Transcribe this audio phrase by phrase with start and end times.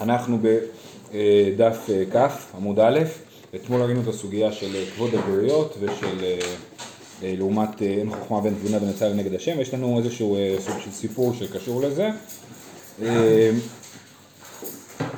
[0.00, 0.38] אנחנו
[1.12, 2.16] בדף כ',
[2.56, 3.00] עמוד א',
[3.54, 6.24] אתמול ראינו את הסוגיה של כבוד הבריות ושל
[7.22, 11.82] לעומת אין חוכמה בין תבונה הצל נגד השם, יש לנו איזשהו סוג של סיפור שקשור
[11.82, 12.10] לזה.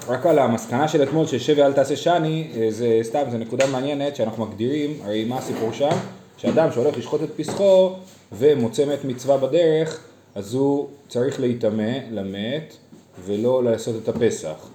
[0.08, 4.46] רק על המסקנה של אתמול ששב ואל תעשה שני, זה סתם, זו נקודה מעניינת שאנחנו
[4.46, 5.96] מגדירים, הרי מה הסיפור שם?
[6.36, 7.92] שאדם שהולך לשחוט את פסחו
[8.32, 10.00] ומוצא מת מצווה בדרך,
[10.34, 12.76] אז הוא צריך להיטמא למת
[13.24, 14.68] ולא לעשות את הפסח.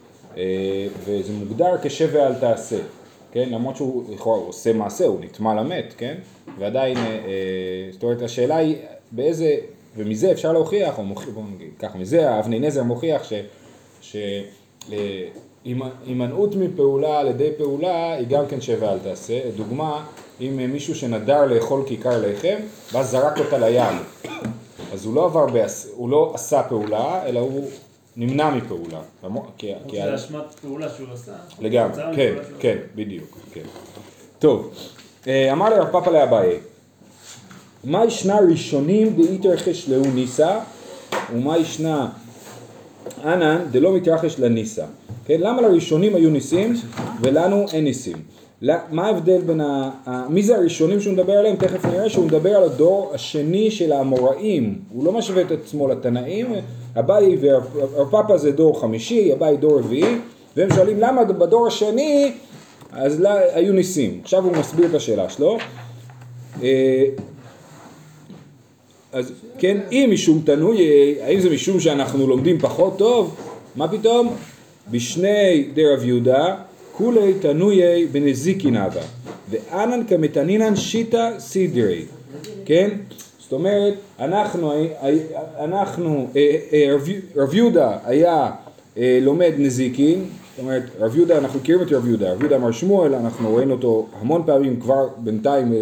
[1.03, 2.79] וזה מוגדר כשב ואל תעשה,
[3.31, 3.49] כן?
[3.51, 6.15] למרות שהוא לכאורה עושה מעשה, הוא נטמא למת, כן?
[6.59, 6.97] ועדיין,
[7.91, 8.75] זאת אומרת השאלה היא
[9.11, 9.55] באיזה,
[9.97, 13.33] ומזה אפשר להוכיח, או מוכיח, בואו נגיד ככה, מזה אבני נזר מוכיח ש...
[15.65, 19.39] שהימנעות מפעולה על ידי פעולה היא גם כן שב ואל תעשה.
[19.55, 20.05] דוגמה,
[20.41, 22.57] אם מישהו שנדר לאכול כיכר לחם
[22.91, 23.97] ואז זרק אותה לים,
[24.93, 25.45] אז הוא לא עבר.
[25.95, 27.69] הוא לא עשה פעולה, אלא הוא
[28.17, 28.99] נמנע מפעולה.
[29.57, 29.73] כי...
[29.91, 31.31] זה אשמת פעולה שהוא עשה.
[31.59, 33.61] לגמרי, כן, כן, בדיוק, כן.
[34.39, 34.73] טוב,
[35.27, 36.57] אמר לרב פאפא לאביי,
[37.83, 40.59] מה ישנה ראשונים דאיתרחש לאו ניסה,
[41.33, 42.09] ומה ישנה
[43.23, 44.85] אנן דלא מתרחש לניסה.
[45.25, 45.37] כן?
[45.39, 46.73] למה לראשונים היו ניסים
[47.21, 48.17] ולנו אין ניסים?
[48.61, 49.91] מה ההבדל בין ה...
[50.29, 51.55] מי זה הראשונים שהוא מדבר עליהם?
[51.55, 54.79] תכף נראה שהוא מדבר על הדור השני של האמוראים.
[54.93, 56.53] הוא לא משווה את עצמו לתנאים.
[56.99, 60.15] אביי והרפאפא זה דור חמישי, אביי דור רביעי,
[60.57, 62.31] והם שואלים למה בדור השני
[62.91, 64.19] אז לא, היו ניסים.
[64.23, 65.57] עכשיו הוא מסביר את השאלה שלו.
[69.11, 70.77] אז כן, אם משום תנוי,
[71.21, 73.35] האם זה משום שאנחנו לומדים פחות טוב?
[73.75, 74.35] מה פתאום?
[74.91, 76.55] בשני דרב יהודה,
[76.91, 79.01] כולי תנויי בנזיקין אבא,
[79.49, 82.05] ואנן כמתנינן שיטה סידרי,
[82.65, 82.89] כן?
[83.49, 84.71] זאת אומרת, אנחנו,
[85.59, 86.27] אנחנו,
[87.35, 88.51] רב יהודה היה
[88.97, 93.15] לומד נזיקין, זאת אומרת, רב יהודה, אנחנו מכירים את רב יהודה, רב יהודה אמר שמואל,
[93.15, 95.73] אנחנו רואים אותו המון פעמים כבר בינתיים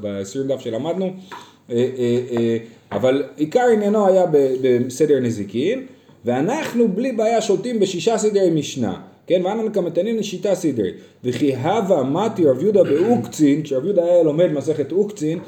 [0.00, 1.10] בעשרים דף שלמדנו,
[2.92, 4.24] אבל עיקר עניינו היה
[4.86, 5.86] בסדר נזיקין,
[6.24, 10.90] ואנחנו בלי בעיה שולטים בשישה סדרי משנה, כן, ואנן כמתנין לשיטה סדרי,
[11.24, 15.38] וכי הווה מתי רב יהודה באוקצין, כשרב יהודה היה לומד מסכת אוקצין,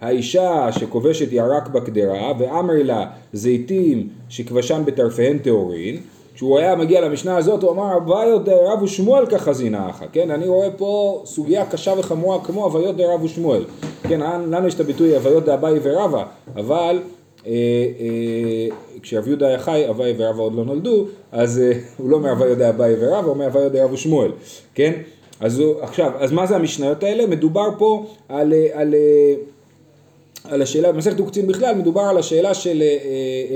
[0.00, 6.00] האישה שכובשת ירק בקדרה, ואמר לה זיתים שכבשן בטרפיהן טהורין,
[6.34, 10.70] כשהוא היה מגיע למשנה הזאת הוא אמר הוויות דרב ושמואל כחזינה אחא, כן, אני רואה
[10.70, 13.64] פה סוגיה קשה וחמורה כמו הוויות דרב ושמואל,
[14.02, 16.24] כן, לנו יש את הביטוי הוויות דאביי ורבא,
[16.56, 17.00] אבל
[17.46, 17.52] אה,
[18.00, 22.58] אה, כשרב יהודה היה חי, אביי ורבא עוד לא נולדו, אז אה, הוא לא מהוויות
[22.58, 24.30] דאביי ורבא, הוא מהוויות דרב ושמואל,
[24.74, 24.92] כן,
[25.40, 27.26] אז הוא, עכשיו, אז מה זה המשניות האלה?
[27.26, 28.94] מדובר פה על, על, על
[30.50, 32.82] השאלה, במסכת עוקצין בכלל, מדובר על השאלה של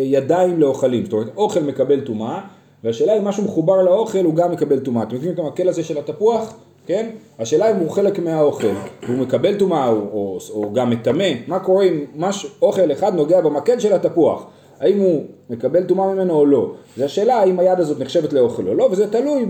[0.05, 2.41] ידיים לאוכלים, זאת אומרת, אוכל מקבל טומאה,
[2.85, 5.03] והשאלה אם משהו מחובר לאוכל הוא גם מקבל טומאה.
[5.03, 6.55] אתם מכירים את המקל הזה של התפוח?
[6.87, 7.11] כן?
[7.39, 8.67] השאלה אם הוא חלק מהאוכל,
[9.03, 13.41] והוא מקבל טומאה או, או, או גם מטמא, מה קורה אם מש, אוכל אחד נוגע
[13.41, 14.47] במקל של התפוח?
[14.81, 16.73] האם הוא מקבל טומאה ממנו או לא?
[16.97, 19.47] זו השאלה האם היד הזאת נחשבת לאוכל או לא, וזה תלוי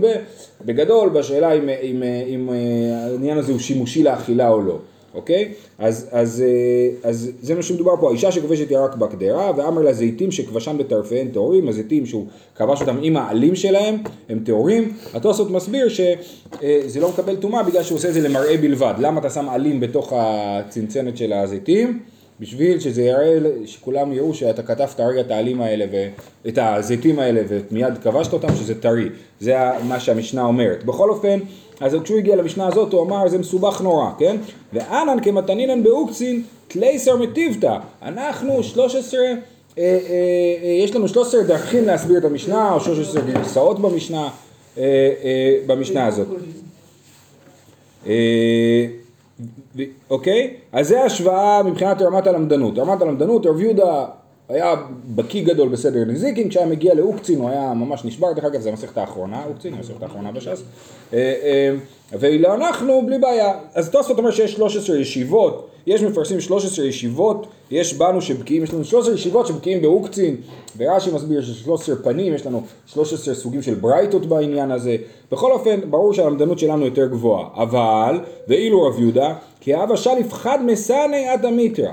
[0.65, 2.49] בגדול בשאלה אם, אם, אם, אם
[2.93, 4.77] העניין הזה הוא שימושי לאכילה או לא.
[5.13, 5.51] אוקיי?
[5.79, 6.43] אז, אז,
[7.03, 11.67] אז זה מה שמדובר פה, האישה שכובשת ירק בקדרה, ואמר לה זיתים שכבשן בטרפיהן טהורים,
[11.67, 13.95] הזיתים שהוא כבש אותם עם העלים שלהם,
[14.29, 14.93] הם טהורים.
[15.13, 18.93] התוספות מסביר שזה לא מקבל טומאה בגלל שהוא עושה את זה למראה בלבד.
[18.99, 21.99] למה אתה שם עלים בתוך הצנצנת של הזיתים?
[22.41, 25.85] בשביל שזה יראה, שכולם יראו שאתה כתבת הרגע את העלים האלה
[26.45, 29.09] ואת הזיתים האלה ומיד כבשת אותם שזה טרי.
[29.39, 29.55] זה
[29.87, 30.83] מה שהמשנה אומרת.
[30.83, 31.39] בכל אופן,
[31.79, 34.37] אז כשהוא הגיע למשנה הזאת הוא אמר זה מסובך נורא, כן?
[34.73, 37.77] ואנן כמתנינן באוקצין תלייסר מטיבתא.
[38.01, 39.33] אנחנו 13, אה,
[39.77, 39.87] אה,
[40.63, 44.29] אה, יש לנו 13 דרכים להסביר את המשנה, או 13 גרסאות במשנה,
[44.77, 44.83] אה,
[45.23, 46.27] אה, במשנה הזאת.
[50.09, 50.53] אוקיי?
[50.71, 52.77] אז זה השוואה מבחינת רמת הלמדנות.
[52.77, 54.05] רמת הלמדנות, רב יהודה
[54.51, 54.75] היה
[55.15, 58.97] בקיא גדול בסדר נזיקין, כשהיה מגיע לאוקצין הוא היה ממש נשבר, דרך אגב זה המסכת
[58.97, 60.63] האחרונה, אוקצין, המסכת האחרונה בש"ס,
[62.11, 63.53] ואילו אנחנו בלי בעיה.
[63.75, 68.85] אז תוספות אומר שיש 13 ישיבות, יש מפרסים 13 ישיבות, יש בנו שבקיאים, יש לנו
[68.85, 70.35] 13 ישיבות שבקיאים באוקצין,
[70.77, 74.95] ורש"י מסביר שיש 13 פנים, יש לנו 13 סוגים של ברייתות בעניין הזה,
[75.31, 80.59] בכל אופן ברור שהלמדנות שלנו יותר גבוהה, אבל, ואילו רב יהודה, כי אבא שליף חד
[80.65, 81.91] מסני עד המיתרא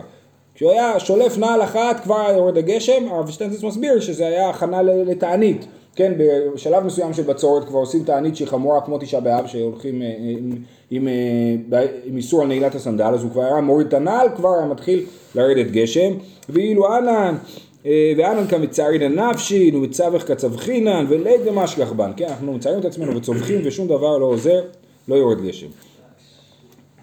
[0.59, 4.83] כשהוא היה שולף נעל אחת כבר היה יורד הגשם, הרב שטיינזץ מסביר שזה היה הכנה
[4.83, 6.13] לתענית, כן,
[6.55, 10.03] בשלב מסוים של בצורת כבר עושים תענית שהיא חמורה כמו תשעה באב שהולכים עם,
[10.91, 11.09] עם, עם,
[12.05, 15.07] עם איסור על נעילת הסנדל, אז הוא כבר היה מוריד את הנעל, כבר היה מתחיל
[15.35, 16.13] לרדת גשם,
[16.49, 17.35] ואילו אנן
[17.87, 23.61] אה, ואנן כמצערינן נפשין ומצווך כצווחינן ולית דמשגח בן, כן, אנחנו מצערים את עצמנו וצווחים
[23.65, 24.61] ושום דבר לא עוזר,
[25.09, 25.69] לא יורד גשם.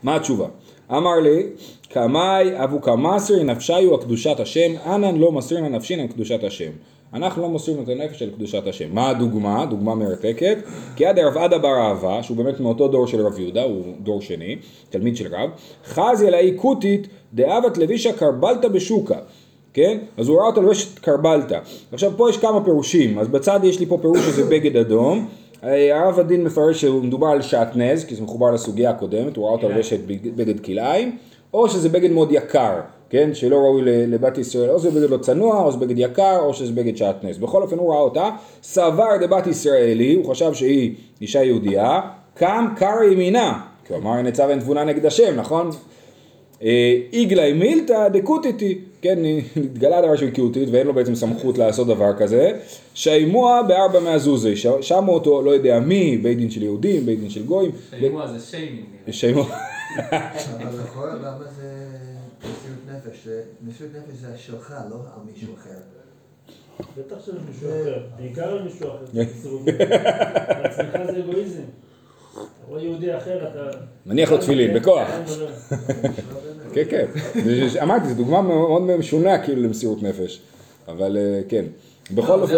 [0.04, 0.46] מה התשובה?
[0.92, 1.48] אמר לי,
[1.96, 6.72] קמאי אבו קמאסרי נפשיו הקדושת השם, אנן לא מסרין הנפשין על קדושת השם.
[7.14, 8.86] אנחנו לא מוסרים את הנפש על קדושת השם.
[8.94, 9.66] מה הדוגמה?
[9.66, 10.58] דוגמה מרתקת.
[10.96, 14.22] כי עד רב עדה בר אהבה, שהוא באמת מאותו דור של רב יהודה, הוא דור
[14.22, 14.56] שני,
[14.90, 15.50] תלמיד של רב,
[15.86, 19.18] חזי אלאי כותית דאבת לבישה קרבלתא בשוקה.
[19.74, 19.98] כן?
[20.18, 21.60] אז הוא ראה אותו לובשת קרבלתא.
[21.92, 25.28] עכשיו פה יש כמה פירושים, אז בצד יש לי פה פירוש שזה בגד אדום.
[25.94, 30.00] הרב הדין מפרש שמדובר על שעטנז, כי זה מחובר לסוגיה הקודמת, הוא ראה אותה לובשת
[30.36, 31.18] בגד כלאיים,
[31.56, 32.74] או שזה בגד מאוד יקר,
[33.10, 36.54] כן, שלא ראוי לבת ישראל, או שזה בגד לא צנוע, או שזה בגד יקר, או
[36.54, 37.38] שזה בגד שעטנז.
[37.38, 38.30] בכל אופן הוא ראה אותה,
[38.64, 42.02] סבר דבת ישראלי, הוא חשב שהיא אישה יהודייה,
[42.34, 43.60] קם קר ימינה,
[43.96, 45.70] אמר נצב אין תבונה נגד השם, נכון?
[46.64, 49.20] אה, איגלי מילתא דקוטיטי, כן,
[49.56, 52.52] נתגלה דבר של קיוטית ואין לו בעצם סמכות לעשות דבר כזה,
[52.94, 57.46] שיימוע בארבע מהזוזי, שמו אותו לא יודע מי, בית דין של יהודים, בית דין של
[57.46, 57.72] גויים.
[58.00, 58.86] שיימוע זה שיימינג.
[59.12, 59.46] שיימוע.
[59.98, 61.88] אבל לכאורה למה זה
[62.40, 63.28] מסירות נפש?
[63.62, 65.78] מסירות נפש זה שלך, לא על מישהו אחר.
[66.98, 69.22] בטח של מישהו אחר, בעיקר על מישהו אחר.
[70.64, 71.62] עצמך זה אגואיזם.
[72.32, 73.78] אתה רואה יהודי אחר, אתה...
[74.06, 75.08] מניח לו תפילין, בכוח.
[76.74, 77.06] כן, כן.
[77.84, 80.42] אמרתי, זו דוגמה מאוד משונה כאילו למסירות נפש.
[80.88, 81.66] אבל אה, כן.
[82.12, 82.56] בכל לא, אופן...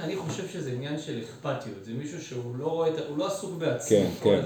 [0.00, 1.84] אני חושב שזה עניין של אכפתיות.
[1.84, 3.88] זה מישהו שהוא לא רואה, הוא לא עסוק בעצמו.
[3.88, 4.40] כן, כן.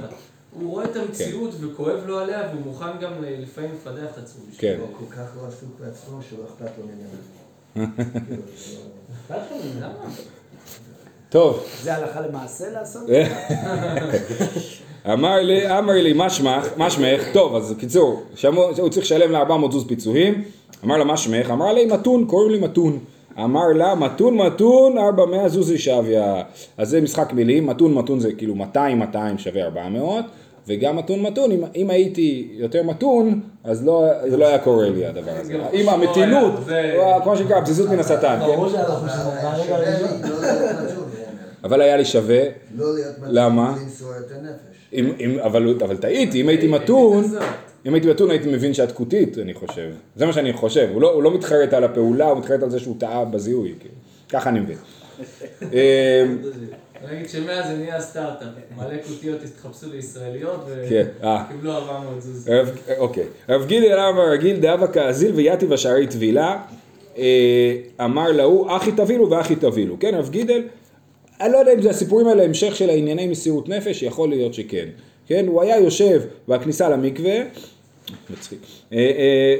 [0.52, 4.44] הוא רואה את המציאות וכואב לו עליה והוא מוכן גם לפעמים לפתח את עצמו.
[4.58, 4.76] כן.
[4.80, 7.08] הוא כל כך לא עסוק בעצמו שלא אכפת לו ממנו.
[11.28, 11.64] טוב.
[11.82, 13.02] זה הלכה למעשה לעשות?
[15.12, 18.22] אמר לי, אמר לי, מה שמך, מה שמך, טוב, אז קיצור,
[18.78, 20.44] הוא צריך לשלם לה 400 זוז פיצויים,
[20.84, 21.50] אמר לה, מה שמך?
[21.50, 22.98] אמר לי, מתון, קוראים לי מתון.
[23.38, 26.42] אמר לה, מתון מתון, 400 זוזי שוויה.
[26.78, 30.24] אז זה משחק מילים, מתון מתון זה כאילו 200 200 שווה 400,
[30.66, 35.06] וגם מתון מתון, אם, אם הייתי יותר מתון, אז לא, זה לא היה קורה לי
[35.06, 35.54] הדבר הזה.
[35.72, 36.52] עם המתינות,
[37.22, 38.58] כמו שנקרא, פזיזות מן השטן, כן?
[41.64, 42.42] אבל היה לי שווה,
[42.76, 43.74] לא להיות למה?
[44.92, 47.24] אם, אם, אבל טעיתי, אם הייתי מתון,
[47.86, 49.90] אם הייתי מתון הייתי מבין שאת כותית, אני חושב.
[50.16, 52.80] זה מה שאני חושב, הוא לא, הוא לא מתחרט על הפעולה, הוא מתחרט על זה
[52.80, 53.94] שהוא טעה בזיהוי, כאילו.
[54.28, 54.76] ככה אני מבין.
[55.62, 55.68] אמ,
[57.04, 60.64] אני אגיד שמאז זה נהיה סטארט-אפ, מלא כותיות התחפשו לישראליות.
[60.66, 62.48] וקיבלו 400 זוז.
[62.98, 63.24] אוקיי.
[63.48, 66.62] רב גילי אלעם הרגיל דאבה כאזיל ויתיב השערי טבילה,
[67.18, 69.96] אה, אמר להוא אחי תבילו ואחי תבילו.
[70.00, 70.62] כן, רב גידל,
[71.40, 74.88] אני לא יודע אם זה הסיפורים האלה המשך של הענייני מסירות נפש, יכול להיות שכן.
[75.30, 77.34] כן, הוא היה יושב בכניסה למקווה,
[78.30, 78.58] מצחיק,
[78.92, 79.56] אה, אה,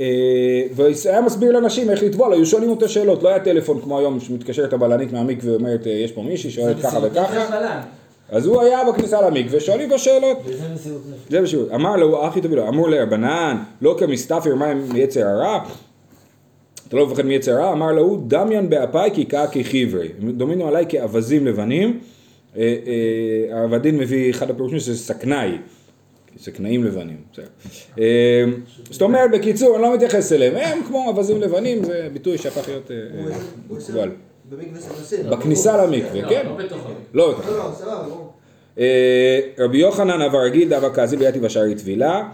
[0.00, 4.20] אה, והיה מסביר לאנשים איך לטבול, היו שואלים אותו שאלות, לא היה טלפון כמו היום
[4.20, 7.82] שמתקשרת הבלנית מהמקווה ואומרת יש פה מישהי, שואלת ככה וככה.
[8.28, 10.38] אז הוא היה בכניסה למקווה, שואלים אותו שאלות.
[10.44, 11.30] וזה מסירות נפש.
[11.30, 11.74] זה בשיעור.
[11.74, 15.64] אמר לו, אחי תביא לו, אמור לרבנן, לא כמסתפר מים מיצר הרע.
[16.88, 17.72] אתה לא מפחד מיצר הרע?
[17.72, 20.08] אמר לו, דמיין באפיי כי קאה כחיברי.
[20.22, 22.00] הם דומינו עליי כאווזים לבנים.
[22.56, 22.76] אה,
[23.52, 25.58] אה, הדין מביא, אחד הפירושים שזה סכנאי.
[26.38, 27.16] סכנאים לבנים.
[27.98, 28.44] אה,
[28.90, 30.56] זאת אומרת, בקיצור, אני לא מתייחס אליהם.
[30.56, 33.36] הם כמו אווזים לבנים, זה ביטוי שהפך להיות אה, אה,
[33.70, 33.94] נשים.
[35.30, 36.46] בכניסה למקווה, כן.
[36.46, 36.94] לא בתוך המקווה.
[37.14, 38.28] לא, לא, לא.
[38.78, 42.28] אה, רבי יוחנן אבר רגיל דאבה קזי ביתי בשערי טבילה.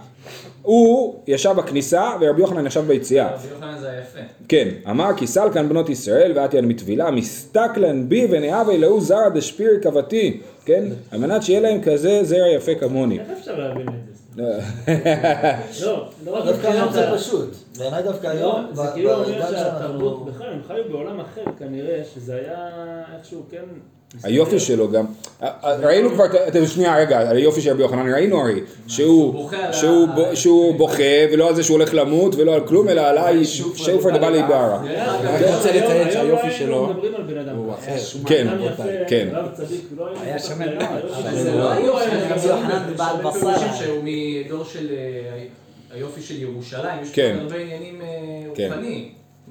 [0.62, 3.35] הוא ישב בכניסה ורבי יוחנן ישב ביציאה.
[3.35, 4.19] רבי יוחנן זה היפה.
[4.49, 10.41] כן, אמר כי סלקן בנות ישראל ואתיין מטבילה מסתכלן בי ונאהבי להו זרע דשפיר קבתי,
[10.65, 10.85] כן?
[11.11, 13.19] על מנת שיהיה להם כזה זרע יפה כמוני.
[13.19, 13.95] איך אפשר להבין את
[14.37, 14.43] זה?
[14.43, 14.45] לא.
[15.87, 17.57] לא, לא דווקא היום זה פשוט.
[17.79, 20.27] בעיניי דווקא לא, היום, זה כאילו אומר שהתרבות.
[20.27, 22.69] בכלל הם חיו בעולם אחר כנראה, שזה היה
[23.17, 23.65] איכשהו כן...
[24.23, 25.05] היופי שלו גם,
[25.83, 26.25] ראינו כבר,
[26.67, 30.75] שנייה רגע, על היופי של רבי יוחנן ראינו הרי, שהוא, בוכה על שהוא, שהוא
[31.33, 34.81] ולא על זה שהוא הולך למות ולא על כלום אלא עליי שופר דבלי בארה.
[34.85, 37.75] אני רוצה לציין שהיופי לא שלו על הוא.
[37.75, 37.97] אחר.
[38.27, 38.47] כן,
[39.09, 39.29] כן.
[39.97, 40.85] לא היה שמן היופי
[41.23, 43.73] אבל זה זה לא היופי, היה רבי יוחנן על- בעל בשר.
[43.79, 45.45] שהוא מדור של אה,
[45.97, 47.35] היופי של ירושלים, יש כן.
[47.37, 48.07] פה הרבה עניינים אה,
[48.55, 48.69] כן.
[48.73, 49.09] רוחניים.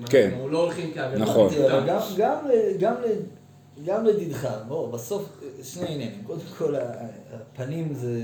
[0.10, 0.30] כן.
[0.34, 1.18] אנחנו לא הולכים כאגדה.
[1.18, 1.50] נכון.
[2.80, 2.96] גם-
[3.86, 6.24] גם לדידך, בוא, בסוף שני עניינים.
[6.24, 6.76] קודם כל,
[7.34, 8.22] הפנים זה...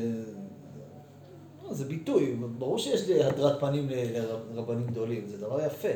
[1.64, 3.90] לא, זה ביטוי, ברור שיש לי הדרת פנים
[4.54, 5.88] לרבנים גדולים, זה דבר יפה.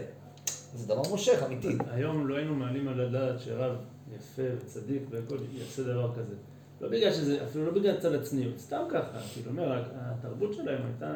[0.76, 1.78] זה דבר מושך, אמיתי.
[1.92, 3.76] היום לא היינו מעלים על הדעת שרב
[4.16, 6.34] יפה וצדיק והכל יעשה דבר כזה.
[6.82, 11.16] לא בגלל שזה, אפילו לא בגלל צד הצניעות, סתם ככה, כאילו אומר, התרבות שלהם הייתה,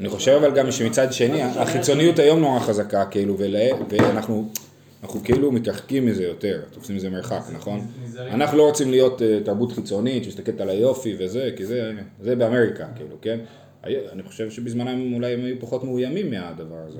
[0.00, 3.36] אני חושב אבל גם שמצד שני, החיצוניות היום נורא חזקה, כאילו,
[3.88, 4.48] ואנחנו
[5.02, 7.86] אנחנו כאילו מתרחקים מזה יותר, תופסים מזה מרחק, נכון?
[8.18, 12.88] אנחנו לא רוצים להיות אה, תרבות חיצונית שמסתכלת על היופי וזה, כי זה, זה באמריקה,
[12.96, 13.40] כאילו, כן?
[13.84, 16.98] אני חושב שבזמנם אולי הם היו פחות מאוימים מהדבר הזה.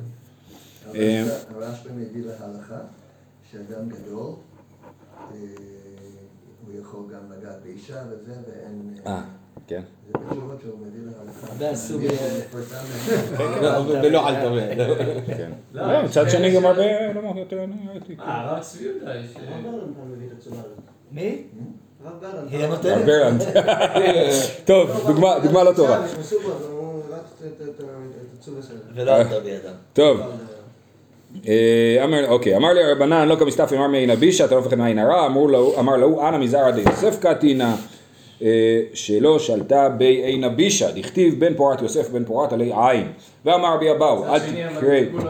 [0.94, 2.80] אה, אבל הרשב"י מביא להלכה
[3.52, 4.32] שאדם גדול,
[5.16, 5.36] אה,
[6.66, 8.94] הוא יכול גם לגעת באישה וזה, ואין...
[9.72, 9.82] אה, כן.
[12.06, 12.76] את זה מפורסם.
[13.62, 13.68] לא,
[14.02, 14.86] ולא אל תביא.
[15.36, 15.50] כן.
[15.74, 16.82] לא, לא, מצד שני גם הרבה,
[17.14, 18.16] לא אמרתי יותר, אני ראיתי.
[18.20, 19.36] אה, הרב צבי יהודה, יש...
[19.36, 20.60] אה.
[21.12, 21.42] מי?
[22.04, 23.42] הרב גלנט.
[24.64, 24.90] טוב,
[25.42, 26.06] דוגמה- לא טובה.
[28.94, 29.12] ולא.
[29.92, 30.20] טוב.
[31.48, 34.98] אה, אמר, אוקיי, אמר לי הרבנן לא כמסתף אמר מעין הבישה, אתה לא מפחד מעין
[34.98, 37.74] הרע, אמר לו, אנא מזרע דיוסף קטינא, אה,
[38.94, 43.06] שלא שלטה בי עין הבישה, דכתיב בן פורת יוסף בן פורת עלי עין.
[43.44, 44.24] ואמר רבי אבאו,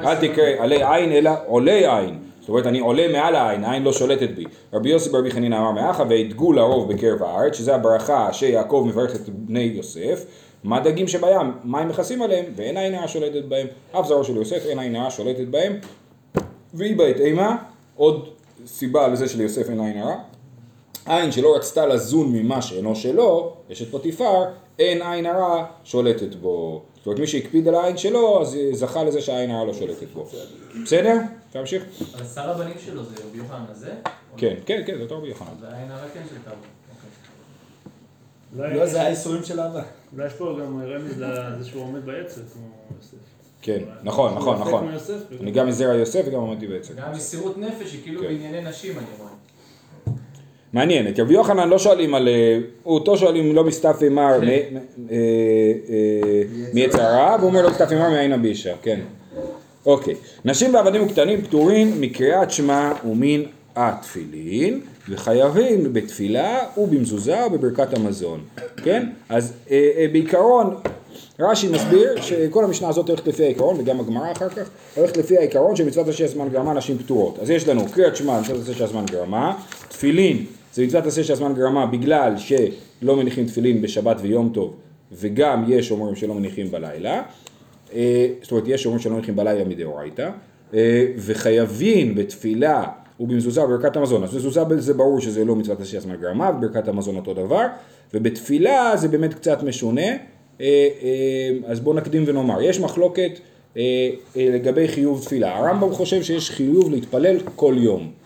[0.04, 2.18] אל תקרא, עלי עין אלא עולי עין.
[2.40, 4.44] זאת אומרת, אני עולה מעל העין, העין לא שולטת בי.
[4.72, 9.28] רבי יוסי ברבי חנינא אמר מאחה, וידגו לרוב בקרב הארץ, שזה הברכה שיעקב מברך את
[9.28, 10.24] בני יוסף.
[10.64, 11.52] מה דגים שבים?
[11.64, 13.66] מים מכסים עליהם, ואין עין הרע שולטת בהם.
[13.92, 15.72] אף זרעו של יוסף, אין עין הרע שולטת בהם.
[16.74, 17.56] והיא בעת אימה,
[17.96, 18.28] עוד
[18.66, 20.14] סיבה לזה שליוסף אין עין הרע.
[21.06, 24.44] עין שלא רצתה לזון ממה שאינו שלו, אשת פוטיפר,
[24.78, 26.82] אין עין הרע שולטת בו.
[26.96, 30.26] זאת אומרת, מי שהקפיד על העין שלו, אז זכה לזה שהעין הרע לא שולטת בו.
[30.84, 31.16] בסדר?
[31.48, 31.84] אפשר להמשיך?
[32.14, 33.92] אבל שר הבנים שלו זה רבי יוחנן הזה?
[34.36, 35.48] כן, כן, כן, זה אותו רבי יוחנן.
[35.60, 35.66] לא?
[35.68, 36.64] והעין הרע כן שלטה בו.
[38.56, 38.76] אוקיי.
[38.76, 39.82] לא, זה האיסורים של אהבה.
[40.12, 42.66] אולי יש פה גם רמז לזה שהוא עומד בעצם, כמו
[42.96, 43.16] יוסף.
[43.62, 44.88] כן, נכון, נכון, נכון.
[45.40, 46.94] אני גם מזרע יוסף וגם עמדתי בעצם.
[46.96, 48.26] גם מסירות נפש היא כאילו כן.
[48.26, 49.30] בענייני נשים אני רואה.
[50.72, 54.46] מעניין, את רבי יוחנן לא שואלים על, אה, אותו שואלים לא מסתפי מר כן.
[54.46, 54.78] מ- מ-
[55.10, 55.16] אה,
[55.88, 56.42] אה,
[56.74, 59.00] מיצר הרע, והוא אומר לא מסתפי מר מעין הבישה, כן.
[59.86, 63.42] אוקיי, נשים ועבדים וקטנים פטורים מקריאת שמע ומן
[63.76, 68.40] התפילין, וחייבים בתפילה ובמזוזה ובברכת המזון,
[68.84, 69.06] כן?
[69.28, 69.52] אז
[70.12, 70.74] בעיקרון,
[71.40, 75.76] רש"י מסביר שכל המשנה הזאת הולכת לפי העיקרון, וגם הגמרא אחר כך, הולכת לפי העיקרון
[75.76, 77.38] שמצוות עשה שהזמן גרמה נשים פטורות.
[77.42, 79.56] אז יש לנו קריאת שמע, מצוות עשה שהזמן גרמה,
[79.88, 84.76] תפילין, זה מצוות עשה שהזמן גרמה בגלל שלא מניחים תפילין בשבת ויום טוב,
[85.12, 87.22] וגם יש אומרים שלא מניחים בלילה.
[87.94, 90.30] אה, זאת אומרת, יש אומרים שלא מניחים בלילה מדאורייתא,
[90.74, 92.84] אה, וחייבים בתפילה
[93.20, 94.22] ובמזוזה וברכת המזון.
[94.22, 97.66] אז מזוזה זה ברור שזה לא מצוות עשיית זמן גרמה, וברכת המזון אותו דבר,
[98.14, 100.06] ובתפילה זה באמת קצת משונה,
[100.60, 100.88] אה,
[101.66, 102.62] אז בואו נקדים ונאמר.
[102.62, 103.32] יש מחלוקת
[104.36, 105.56] לגבי חיוב תפילה.
[105.56, 108.19] הרמב"ם חושב שיש חיוב להתפלל כל יום.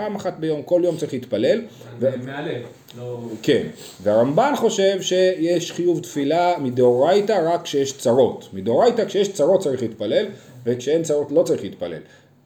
[0.00, 1.60] פעם אחת ביום, כל יום צריך להתפלל.
[2.00, 2.62] ו- מהלב,
[2.98, 3.18] לא...
[3.42, 3.66] כן,
[4.02, 8.48] והרמב"ן חושב שיש חיוב תפילה מדאורייתא רק כשיש צרות.
[8.52, 10.26] מדאורייתא כשיש צרות צריך להתפלל,
[10.66, 11.98] וכשאין צרות לא צריך להתפלל.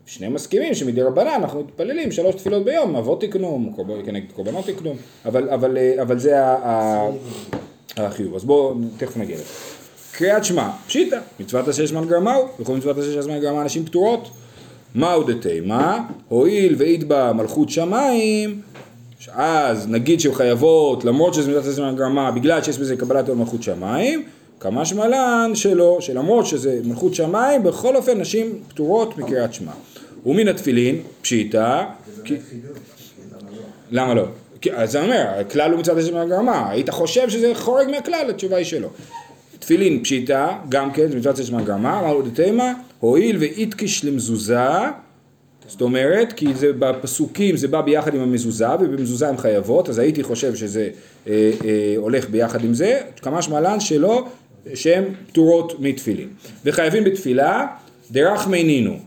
[0.07, 4.97] שניהם מסכימים שמדי רבנן אנחנו מתפללים שלוש תפילות ביום, אבות תקנום, קורב- כנגד קורבנות תקנום,
[5.25, 6.33] אבל, אבל, אה, אבל זה
[7.97, 8.35] החיוב.
[8.35, 9.45] אז בואו, תכף נגיע לזה.
[10.13, 14.29] קריאת שמע, פשיטא, מצוות עשה זמן גרמהו, וכל מצוות עשה זמן גרמה נשים פטורות.
[14.95, 15.99] מהו דתימה?
[16.29, 18.61] הואיל ואית בה מלכות שמיים,
[19.33, 23.39] אז נגיד שהן חייבות, למרות שזה מצוות עשה זמן גרמה, בגלל שיש בזה קבלת עול
[23.39, 24.25] מלכות שמיים,
[24.61, 29.73] כמה שמלן שלא, שלמרות שזה מלכות שמיים, בכל אופן נשים פטורות מקריאת שמע.
[30.27, 31.85] ומן התפילין, פשיטא,
[32.25, 32.79] כי- חידוש,
[33.91, 34.23] למה לא?
[34.23, 34.29] לא?
[34.77, 38.65] אז אני אומר, הכלל הוא מצד השם הגרמה, היית חושב שזה חורג מהכלל, התשובה היא
[38.65, 38.89] שלא.
[39.65, 44.59] תפילין פשיטא, גם כן, זה מצוות השם הגרמה, אמרו דתימה, הואיל ואיתקיש למזוזה,
[45.67, 50.23] זאת אומרת, כי זה בפסוקים, זה בא ביחד עם המזוזה, ובמזוזה הן חייבות, אז הייתי
[50.23, 50.89] חושב שזה
[51.27, 54.25] אה, אה, הולך ביחד עם זה, כמה שמלן שלא,
[54.75, 56.29] שהן פטורות מתפילין.
[56.65, 57.67] וחייבים בתפילה,
[58.11, 58.99] דרחמי נינו.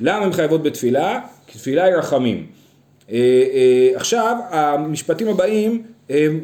[0.00, 1.20] למה הן חייבות בתפילה?
[1.46, 2.46] כי תפילה היא רחמים.
[3.10, 6.40] אה, אה, עכשיו, המשפטים הבאים, הם,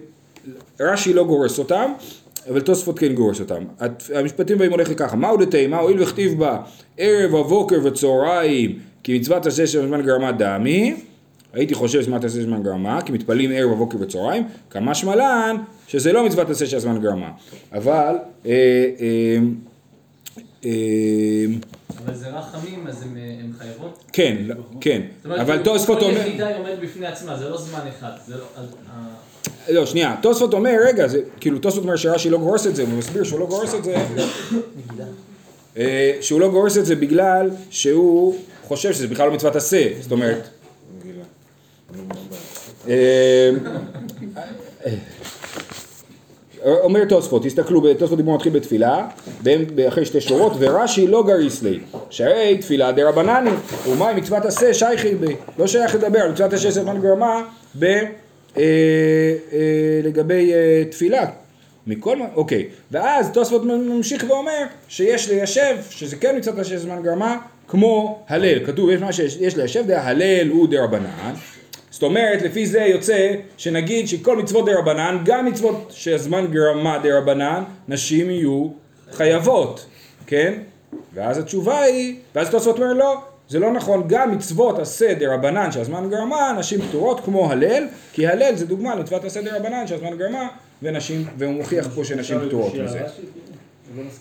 [0.81, 1.93] רש"י לא גורס אותם,
[2.51, 3.65] אבל תוספות כן גורס אותם.
[4.15, 6.63] המשפטים הבאים הולך לי ככה, מהו דתימה, הואיל וכתיב בה
[6.99, 10.97] ערב, הבוקר וצהריים, כי מצוות עשה של זמן גרמה דמי,
[11.53, 15.57] הייתי חושב שמצוות עשה של זמן גרמה, כי מתפללים ערב, הבוקר וצהריים, כמה שמלן,
[15.89, 17.31] שזה לא מצוות עשה של זמן גרמה.
[17.73, 18.17] אבל,
[18.47, 18.51] אה,
[19.01, 19.39] אה,
[20.65, 20.71] אה,
[22.05, 23.17] אבל זה רחמים, אז הם
[23.59, 24.05] חייבות?
[24.13, 26.21] כן, לא- כן, זאת אומרת, אבל כאילו, תוספות כל אומר...
[26.21, 28.11] יחידה היא עומדת בפני עצמה, זה לא זמן אחד.
[28.27, 28.45] זה לא...
[29.69, 32.83] אה, לא, שנייה, תוספות אומר, רגע, זה, כאילו תוספות אומר שרש"י לא גורס את זה,
[32.83, 33.95] הוא מסביר שהוא לא גורס את זה,
[35.77, 40.13] אה, שהוא לא גורס את זה בגלל שהוא חושב שזה בכלל לא מצוות עשה, זאת
[40.13, 40.49] אומרת,
[42.89, 43.51] אה,
[46.65, 49.09] אומר תוספות, תסתכלו, תוספות דיבור מתחיל בתפילה,
[49.89, 53.51] אחרי שתי שורות, ורש"י לא גריס לי, שהרי תפילה דרבנני,
[53.89, 57.43] ומה עם מצוות עשה שייכי בי, לא שייך לדבר מצוות עשה זמן גרמה
[57.79, 58.07] ב, אה, אה,
[60.05, 61.27] לגבי אה, תפילה.
[61.87, 67.39] מכל מה, אוקיי, ואז תוספות ממשיך ואומר שיש ליישב, שזה כן מצוות עשה זמן גרמה,
[67.69, 71.35] כמו הלל, כתוב יש מה שיש יש ליישב, הלל הוא דרבנן,
[71.91, 77.19] זאת אומרת, לפי זה יוצא שנגיד שכל מצוות דה רבנן, גם מצוות שהזמן גרמה דה
[77.19, 78.69] רבנן, נשים יהיו
[79.13, 79.87] חייבות,
[80.27, 80.55] כן?
[81.15, 83.17] ואז התשובה היא, ואז תוספות אומר לא,
[83.51, 84.77] זה לא נכון, גם מצוות
[85.19, 89.87] דה רבנן שהזמן גרמה, נשים פטורות כמו הלל, כי הלל זה דוגמה למצוות דה רבנן
[89.87, 90.49] שהזמן גרמה,
[90.83, 93.01] ונשים, והוא מוכיח פה שנשים פטורות מזה.
[93.01, 93.23] רש"י,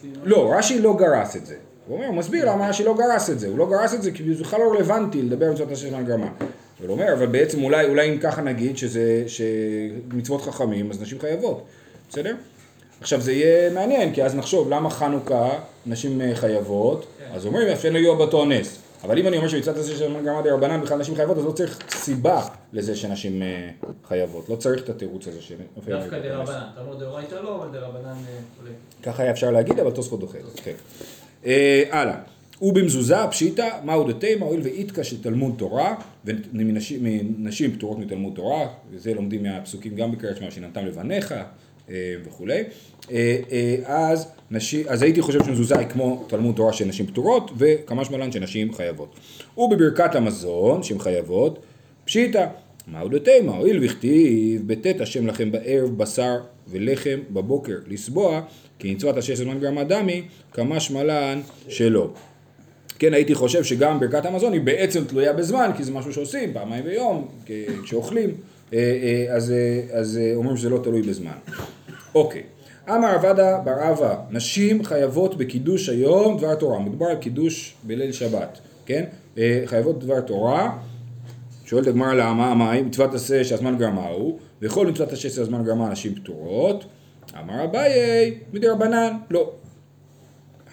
[0.01, 0.15] כאילו?
[0.25, 1.55] לא עם לא, רש"י לא גרס את זה.
[1.87, 3.47] הוא אומר, הוא מסביר למה רש"י לא גרס את זה.
[3.47, 6.29] הוא לא גרס את זה כי זה בכלל לא רלוונטי לדבר על מצוות שהזמן גרמה.
[6.81, 11.63] אבל אומר, אבל בעצם אולי, אולי אם ככה נגיד שזה, שמצוות חכמים, אז נשים חייבות.
[12.09, 12.35] בסדר?
[13.01, 15.49] עכשיו זה יהיה מעניין, כי אז נחשוב למה חנוכה
[15.85, 18.88] נשים אה, חייבות, אז אומרים, אפילו יהיו באותו נס.
[19.03, 21.51] אבל אם אני אומר שמצוות השם של גרמה דה רבנן בכלל נשים חייבות, אז לא
[21.51, 23.69] צריך סיבה לזה שנשים אה,
[24.07, 24.49] חייבות.
[24.49, 25.55] לא צריך את התירוץ הזה של...
[25.85, 28.73] דווקא דרבנן, אתה אומר דאורייתא לא, אבל דרבנן אה, חולק.
[29.03, 30.73] ככה היה אפשר להגיד, אבל תוספות דוחה זה, כן.
[31.45, 32.15] אה, הלאה.
[32.61, 39.43] ובמזוזה פשיטא, מהו דתימה, הואיל ואיתקא של תלמוד תורה, ונשים פטורות מתלמוד תורה, וזה לומדים
[39.43, 41.43] מהפסוקים גם בקריאת שמע, שנתתם לבניך אה,
[42.25, 42.63] וכולי.
[43.11, 47.51] אה, אה, אז, נשי, אז הייתי חושב שמזוזה היא כמו תלמוד תורה של נשים פטורות,
[47.57, 49.15] וכמה שמלן שנשים חייבות.
[49.57, 51.59] ובברכת המזון, שהן חייבות,
[52.05, 52.45] פשיטא.
[52.87, 58.41] מהו דתימה, הואיל וכתיב, בטאת השם לכם בערב בשר ולחם בבוקר לסבוע,
[58.79, 60.21] כי מצוות השש זמן גרמה דמי,
[60.53, 62.09] כמה שמלן שלא.
[62.99, 66.83] כן, הייתי חושב שגם ברכת המזון היא בעצם תלויה בזמן, כי זה משהו שעושים פעמיים
[66.83, 67.27] ביום,
[67.83, 68.29] כשאוכלים,
[68.73, 71.37] אה, אה, אז, אה, אז אה, אומרים שזה לא תלוי בזמן.
[72.15, 72.43] אוקיי.
[72.89, 78.59] אמר עבדה בר אבא, נשים חייבות בקידוש היום דבר תורה, מדובר על קידוש בליל שבת,
[78.85, 79.03] כן?
[79.37, 80.77] אה, חייבות דבר תורה,
[81.65, 86.15] שואלת הגמרא למה, מה, מצוות עשה שהזמן גרמה הוא, וכל מצוות עשה שהזמן גרמה נשים
[86.15, 86.85] פטורות,
[87.39, 89.51] אמר אביי, מדי רבנן, לא.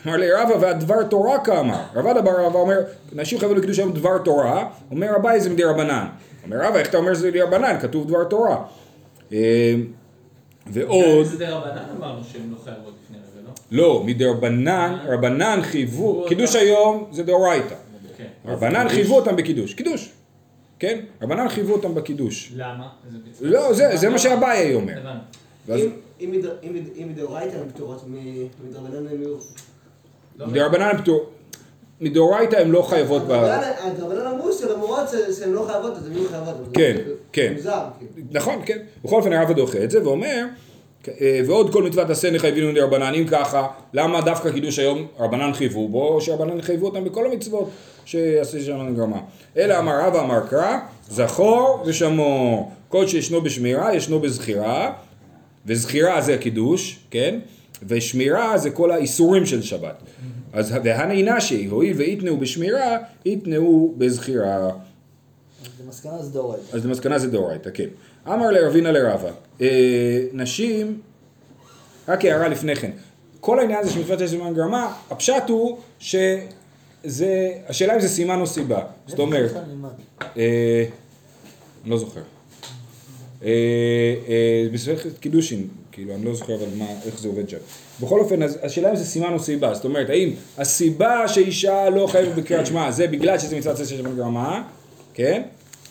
[0.07, 2.79] אמר לי רבא והדבר תורה כאמר, רבא דבר רבא אומר,
[3.13, 6.07] נשים חייבות בקידוש היום דבר תורה, אומר אביי זה מדי רבנן.
[6.45, 7.77] אומר רבא, איך אתה אומר שזה מדי רבנן?
[7.81, 8.65] כתוב דבר תורה.
[10.73, 13.79] ועוד, זה דרבנן אמרנו שהן לא חייבות לפני רגע, לא?
[13.83, 14.25] לא, מדי
[15.09, 17.75] רבנן, חייבו, קידוש היום זה דאורייתא.
[18.17, 18.27] כן.
[18.45, 20.11] רבנן חייבו אותם בקידוש, קידוש,
[20.79, 21.01] כן?
[21.23, 22.53] רבנן חייבו אותם בקידוש.
[22.57, 22.89] למה?
[23.41, 24.93] לא, זה, זה מה שאביי אומר.
[25.71, 28.05] אם- אם מד- אם מד- אם מדאורייתא הן פטורות,
[28.69, 29.37] מדרבנן הן יהיו...
[30.47, 31.31] מדרבנן הם פטור,
[32.01, 33.31] מדאורייתא הם לא חייבות ב...
[33.31, 36.57] הדרבנן אמרו שלמרות שהן לא חייבות, אז הן יהיו חייבות.
[36.75, 36.97] כן,
[37.33, 37.53] כן.
[37.57, 38.29] מוזר, כאילו.
[38.33, 38.79] נכון, כן.
[39.05, 40.45] בכל אופן הרב דוחה את זה ואומר,
[41.21, 45.89] אה, ועוד כל מצוות עשה נחייבים מדרבנן, אם ככה, למה דווקא קידוש היום רבנן חייבו
[45.89, 47.71] בו, או שרבנן חייבו אותם בכל המצוות
[48.05, 49.21] שעשה שם גרמה.
[49.57, 50.79] אלא אמר רבא אמר קרא,
[51.11, 52.73] זכור ושמור.
[52.89, 54.93] כל שישנו בשמירה, ישנו בזכירה,
[55.67, 57.39] וזכירה זה הקידוש, כן?
[57.89, 60.03] ושמירה זה כל האיסורים של שבת.
[60.57, 64.71] אז והני נשי, הואיל ויתנאו בשמירה, יתנאו בזכירה.
[64.71, 66.77] אז למסקנה זה דאורייתא.
[66.77, 67.89] אז למסקנה זה דאורייתא, כן.
[68.27, 71.01] אמר לרבינה לרבה, אה, נשים,
[72.09, 72.91] רק הערה לפני כן,
[73.41, 78.41] כל העניין הזה של מצוות של סימן גרמה, הפשט הוא שזה, השאלה אם זה סימן
[78.41, 78.85] או סיבה.
[79.07, 79.53] זאת אומרת?
[80.37, 80.85] אה,
[81.83, 82.21] אני לא זוכר.
[83.45, 83.49] אה,
[84.29, 87.57] אה, בספר קידושין, כאילו, אני לא זוכר אבל מה, איך זה עובד שם.
[88.01, 92.35] בכל אופן, השאלה אם זה סימן או סיבה, זאת אומרת, האם הסיבה שאישה לא חייבת
[92.35, 94.63] בקריאת שמע זה בגלל שזה מצוות עשה של גרמה,
[95.15, 95.43] כן?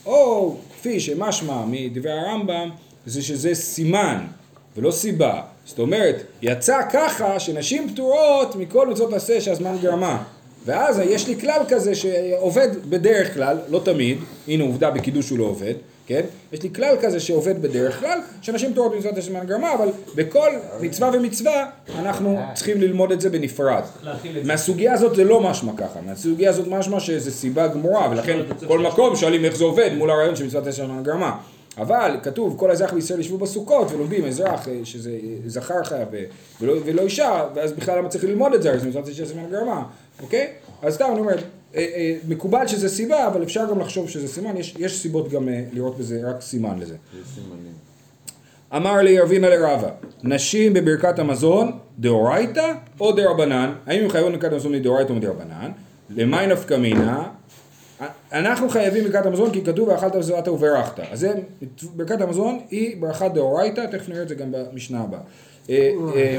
[0.06, 2.70] או כפי שמשמע מדברי הרמב"ם,
[3.06, 4.24] זה שזה סימן
[4.76, 5.42] ולא סיבה.
[5.64, 10.22] זאת אומרת, יצא ככה שנשים פטורות מכל מצוות עשה שהזמן גרמה.
[10.66, 15.44] ואז יש לי כלל כזה שעובד בדרך כלל, לא תמיד, הנה עובדה בקידוש הוא לא
[15.44, 15.74] עובד,
[16.06, 16.20] כן?
[16.52, 21.10] יש לי כלל כזה שעובד בדרך כלל, שנשים פטורות במצוות הזמן גרמה, אבל בכל מצווה
[21.12, 21.66] ומצווה
[21.98, 23.82] אנחנו צריכים ללמוד את זה בנפרד.
[24.44, 29.16] מהסוגיה הזאת זה לא משמע ככה, מהסוגיה הזאת משמע שזה סיבה גמורה, ולכן כל מקום
[29.16, 31.36] שואלים איך זה עובד מול הרעיון של מצוות הזמן גרמה.
[31.78, 36.24] אבל כתוב כל האזרח בישראל ישבו בסוכות ולומדים אזרח אה, שזה אה, זכר חייב אה,
[36.60, 39.82] ולא, ולא אישה ואז בכלל למה צריך ללמוד את זה הרי זה מצוות זמן גרמה
[40.22, 40.48] אוקיי?
[40.82, 41.36] אז סתם אני אומר
[42.28, 45.98] מקובל שזה סיבה אבל אפשר גם לחשוב שזה סימן יש, יש סיבות גם אה, לראות
[45.98, 46.96] בזה רק סימן לזה
[48.76, 49.88] אמר לי רבינה לרבה,
[50.22, 53.72] נשים בברכת המזון, דאורייתא או דרבנן?
[53.86, 55.70] האם הם חייבים בברכת המזון מדאורייתא או מדרבנן?
[56.10, 57.28] למי נפקא מינה?
[58.32, 61.00] אנחנו חייבים ברכת המזון כי כתוב ואכלת וזרעת וברכת.
[61.10, 61.34] אז זה,
[61.96, 65.20] ברכת המזון היא ברכת דאורייתא, תכף נראה את זה גם במשנה הבאה.
[65.70, 66.38] אה, אה,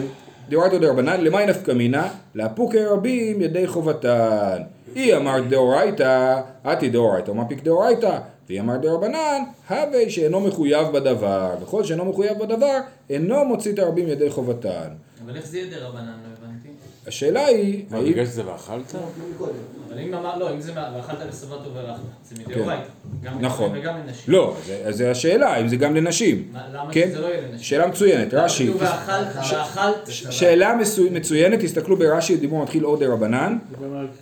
[0.50, 2.08] דאורייתא דרבנן, למאי נפקא מינה?
[2.36, 4.62] לאפוקי רבים ידי חובתן.
[4.96, 8.20] היא אמרת דאורייתא, אתי דאורייתא, ומפיק דאורייתא.
[8.48, 11.56] והיא אמרת דרבנן, הווה שאינו מחויב בדבר.
[11.62, 12.78] וכל שאינו מחויב בדבר,
[13.10, 14.88] אינו מוציא את הרבים ידי חובתן.
[15.26, 16.14] אבל איך זה יהיה דה רבנן?
[16.38, 16.47] הבנתי.
[17.08, 18.02] השאלה היא, מה.
[18.02, 18.96] בגלל שזה ואכלת?
[19.90, 22.84] אבל אם אמר, לא, אם זה ואכלת לשבתו וברכת, זה מדאורייתא.
[23.24, 23.72] גם נכון.
[23.74, 24.34] וגם לנשים.
[24.34, 24.56] לא,
[24.90, 26.48] זה- השאלה, אם זה גם לנשים.
[26.54, 27.08] מה- למה כן?
[27.12, 27.60] שזה לא יהיה לנשים?
[27.60, 28.70] שאלה מצוינת, רש"י.
[28.70, 30.08] ואכלת, ואכלת.
[30.10, 30.76] שאלה
[31.12, 33.58] מצוינת, תסתכלו ברש"י, דיבור מתחיל עוד דרבנן.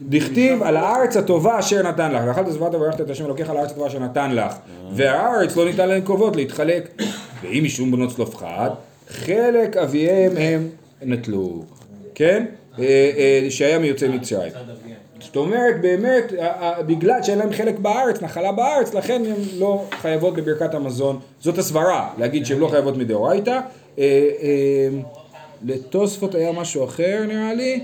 [0.01, 3.71] דכתיב על הארץ הטובה אשר נתן לך, ואכלת שבעת וברכת את השם אלוקיך על הארץ
[3.71, 4.53] הטובה אשר נתן לך,
[4.93, 7.01] והארץ לא ניתן לנקובות להתחלק,
[7.43, 8.69] ואם משום בנות צלופחד,
[9.09, 10.69] חלק אביהם הם
[11.01, 11.63] נטלו,
[12.15, 12.45] כן?
[12.79, 14.51] אה, אה, שהיה מיוצאי מצרים.
[15.19, 16.33] זאת אומרת, באמת,
[16.87, 21.19] בגלל שאין להם חלק בארץ, נחלה בארץ, לכן הן לא חייבות בברכת המזון.
[21.39, 23.59] זאת הסברה, להגיד שהן לא חייבות מדאורייתא.
[23.99, 24.03] אה,
[25.65, 27.83] לתוספות היה משהו אחר נראה לי.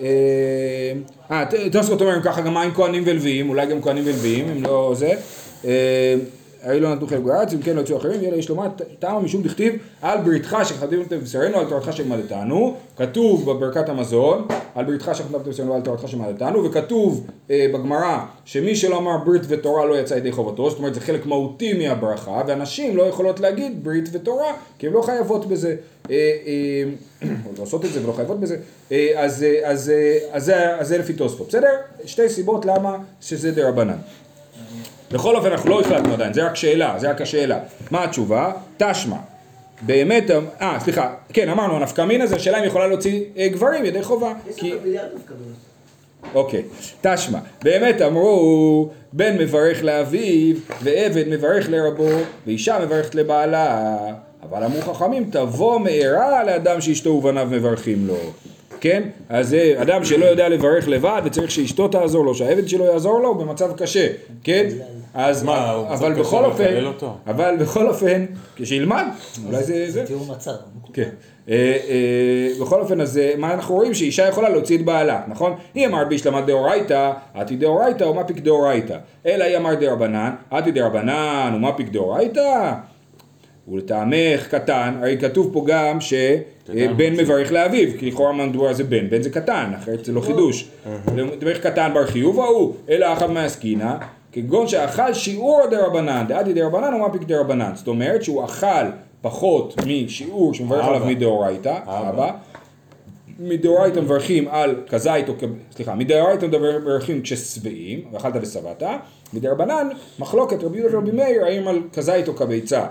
[0.00, 4.92] אה, תוספות אומרים ככה גם מה עם כהנים ולוויים, אולי גם כהנים ולוויים, אם לא
[4.94, 5.14] זה.
[6.62, 8.66] הרי לא נתנו חלק בארץ, אם כן לא יצאו אחרים, יהיה לאיש לומר,
[8.98, 10.56] טעם משום דכתיב על בריתך
[11.02, 16.64] את בשרנו, על תורתך שמלטנו, כתוב בברכת המזון, על בריתך את בשרנו, על תורתך שמלטנו,
[16.64, 21.00] וכתוב אה, בגמרא, שמי שלא אמר ברית ותורה לא יצא ידי חובתו, זאת אומרת זה
[21.00, 25.76] חלק מהותי מהברכה, ואנשים לא יכולות להגיד ברית ותורה, כי הן לא חייבות בזה,
[26.10, 28.56] אה, אה, או לעשות את זה ולא חייבות בזה,
[28.92, 29.92] אה, אז, אה, אז,
[30.46, 31.68] זה- לפי תוספות, בסדר?
[32.04, 33.96] שתי סיבות למה שזה דה רבנן.
[35.10, 37.58] בכל אופן אנחנו לא החלטנו עדיין, זה רק שאלה, זה רק השאלה.
[37.90, 38.52] מה התשובה?
[38.76, 39.16] תשמע.
[39.82, 44.02] באמת, אה, סליחה, כן, אמרנו, הנפקא מינא זה השאלה אם יכולה להוציא אה, גברים ידי
[44.02, 44.32] חובה.
[44.56, 44.74] כי...
[46.34, 46.62] אוקיי,
[47.00, 52.08] תשמע, באמת אמרו, בן מברך לאביו, ועבד מברך לרבו,
[52.46, 53.96] ואישה מברכת לבעלה.
[54.42, 58.16] אבל אמרו חכמים, תבוא מהרה לאדם שאשתו ובניו מברכים לו.
[58.80, 59.02] כן?
[59.28, 63.28] אז זה אדם שלא יודע לברך לבד וצריך שאשתו תעזור לו, שהעבד שלו יעזור לו,
[63.28, 64.06] הוא במצב קשה,
[64.44, 64.68] כן?
[65.14, 66.84] אז מה, אבל בכל אופן?
[67.26, 69.04] אבל בכל אופן, כשילמד,
[69.46, 70.52] אולי זה, זה, תיאור מצב.
[70.92, 71.08] כן.
[71.48, 73.94] אה, אה, בכל אופן, אז אה, מה אנחנו רואים?
[73.94, 75.54] שאישה יכולה להוציא את בעלה, נכון?
[75.74, 77.12] היא אמרת בישלמת דאורייתא,
[77.42, 78.96] אתי דאורייתא ומפיק דאורייתא.
[79.26, 82.72] אלא היא אמרת דרבנן, אתי דרבנן ומפיק דאורייתא.
[83.68, 86.00] ולטעמך קטן, הרי כתוב פה גם
[86.74, 90.68] שבן מברך לאביו, כי לכאורה מדוע זה בן, בן זה קטן, אחרת זה לא חידוש.
[91.14, 93.94] מברך קטן בר חיוב ההוא, אלא אחת מעסקינא,
[94.32, 97.72] כגון שאכל שיעור דרבנן, דעתי דרבנן ומפיק דרבנן.
[97.74, 98.86] זאת אומרת שהוא אכל
[99.22, 101.06] פחות משיעור שמברך עליו.
[101.06, 102.30] מדאורייתא, אבא.
[103.38, 105.34] מדאורייתא מברכים על כזית או,
[105.72, 108.82] סליחה, מדאורייתא מברכים כששבעים, ואכלת ושבעת,
[109.34, 112.86] מדרבנן מחלוקת רבי יהודה ורבי מאיר האם על כזית או כביצה,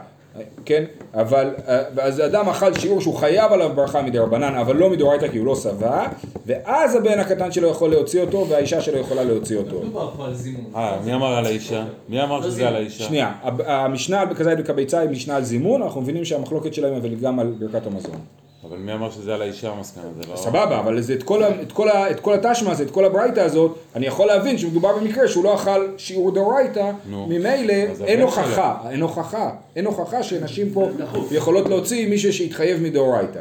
[0.66, 0.84] כן?
[1.14, 5.38] אבל, אה, ואז אדם אכל שיעור שהוא חייב עליו ברכה מדרבנן, אבל לא מדאורייתא כי
[5.38, 6.08] הוא לא שבע,
[6.46, 9.80] ואז הבן הקטן שלו יכול להוציא אותו, והאישה שלו יכולה להוציא לא אותו.
[9.80, 10.72] מדובר פה על זימון.
[10.76, 11.86] אה, מי אמר על האישה?
[12.10, 13.04] מי אמר שזה על האישה?
[13.04, 13.34] שנייה,
[13.66, 17.40] המשנה על כזית וכביצה היא משנה על זימון, אנחנו מבינים שהמחלוקת שלהם אבל היא גם
[17.40, 18.20] על ברכת המזון.
[18.64, 20.04] אבל מי אמר שזה על האישה המסקנה?
[20.22, 20.36] זה לא...
[20.36, 23.78] סבבה, אבל זה את כל, את, כל את כל התשמע הזה, את כל הברייתא הזאת,
[23.96, 26.92] אני יכול להבין שמדובר במקרה שהוא לא אכל שיעור דאורייתא.
[27.10, 27.74] ממילא
[28.06, 30.90] אין הוכחה, אין הוכחה, אין הוכחה שנשים פה
[31.32, 33.40] יכולות להוציא מישהו שהתחייב מדאורייתא.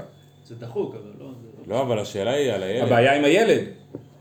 [0.49, 1.27] זה דחוק, אבל לא...
[1.27, 2.87] לא- לא, אבל השאלה היא על הילד.
[2.87, 3.61] הבעיה עם הילד,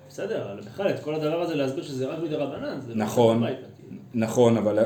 [0.09, 3.03] בסדר, אבל בכלל, את כל הדבר הזה להסביר שזה רק מדי רבנן, זה לא...
[3.05, 3.43] נכון.
[3.43, 3.57] כאילו.
[4.13, 4.79] נכון, אבל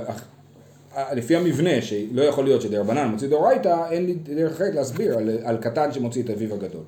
[1.13, 5.58] לפי המבנה, שלא יכול להיות שדרבנן מוציא דאורייתא, אין לי דרך אחרת להסביר על, על
[5.58, 6.84] קטן שמוציא את אביו הגדול.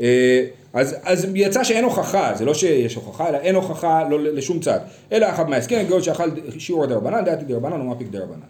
[0.00, 4.60] אה, אז, אז יצא שאין הוכחה, זה לא שיש הוכחה, אלא אין הוכחה לא לשום
[4.60, 4.78] צד.
[5.12, 8.46] אלא אחת מההסכם, גאות שאכל שיעור דרבנן, דעתי דרבנן ומפיק דרבנן.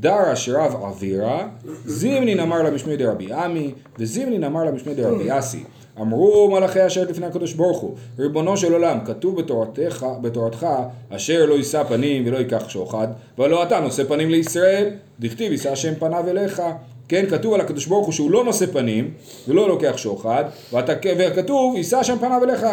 [0.00, 1.48] דרש רב עבירה,
[1.86, 5.64] זימנין אמר לה משמי דרבי עמי, וזימנין אמר לה משמי דרבי אסי.
[6.00, 10.66] אמרו מלאכי אשר לפני הקדוש ברוך הוא, ריבונו של עולם, כתוב בתורתך, בתורתך,
[11.10, 13.08] אשר לא יישא פנים ולא ייקח שוחד,
[13.38, 14.88] ולא אתה נושא פנים לישראל,
[15.20, 16.62] דכתיב יישא השם פניו אליך.
[17.08, 19.10] כן, כתוב על הקדוש ברוך הוא שהוא לא נושא פנים
[19.48, 22.66] ולא לוקח שוחד, ואתה, וכתוב יישא השם פניו אליך.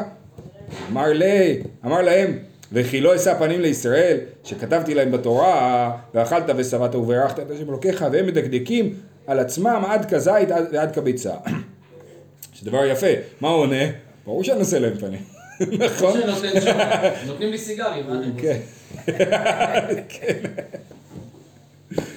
[0.92, 2.38] אמר לי, אמר להם,
[2.74, 8.26] וכי לא אשא פנים לישראל, שכתבתי להם בתורה, ואכלת ושבעת וברכת את השם אלוקיך, והם
[8.28, 8.94] מדקדקים
[9.28, 11.34] על עצמם עד כזית עד- ועד כביצה.
[12.60, 13.08] שדבר יפה,
[13.42, 13.84] מה הוא עונה?
[14.26, 15.22] ברור שאני נושא להם פנים,
[15.86, 16.20] נכון?
[17.28, 18.60] נותנים לי סיגרים, מה אתם כן.
[18.98, 19.28] רוצים?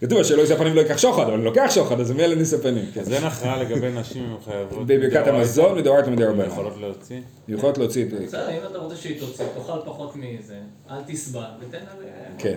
[0.00, 2.84] כתוב שלא יישא פנים ולא ייקח שוחד, אבל אני לוקח שוחד, אז מילא נישא פנים.
[2.94, 3.00] כן.
[3.00, 4.86] אז אין הכרעה לגבי נשים אם חייבות...
[4.86, 5.30] בברכת מדאורייתא?
[5.30, 6.46] המזון מדאורייתא הן מדרבנן.
[6.46, 7.20] יכולות להוציא?
[7.48, 8.16] יכולות להוציא את זה.
[8.26, 10.54] בסדר, אם אתה רוצה שהיא תוציא, תאכל פחות מזה,
[10.90, 12.06] אל תסבל, ותן לה...
[12.38, 12.56] כן.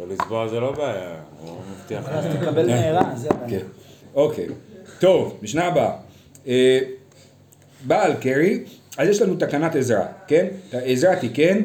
[0.00, 2.08] לא לסבוע זה לא בעיה, הוא מבטיח.
[2.08, 3.60] אז תקבל מהרה, זה הבעיה.
[3.60, 3.66] כן.
[4.14, 4.46] אוקיי.
[4.98, 6.09] טוב, משנה הבאה.
[6.46, 6.78] אה,
[7.86, 8.64] בעל קרי,
[8.98, 10.46] אז יש לנו תקנת עזרא, כן?
[10.72, 11.58] עזרא תיקן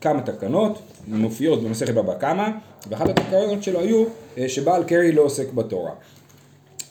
[0.00, 0.78] כמה תקנות,
[1.08, 2.48] מופיעות במסכת בבא קמא,
[2.88, 4.04] ואחת התקנות שלו היו
[4.38, 5.92] אה, שבעל קרי לא עוסק בתורה.